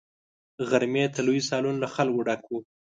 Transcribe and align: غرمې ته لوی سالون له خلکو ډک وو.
غرمې 0.69 1.05
ته 1.13 1.19
لوی 1.27 1.41
سالون 1.49 1.75
له 1.83 1.87
خلکو 1.95 2.21
ډک 2.27 2.41
وو. 2.47 2.59